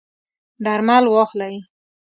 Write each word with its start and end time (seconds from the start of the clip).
درمل 0.65 1.03
واخلئ 1.13 1.55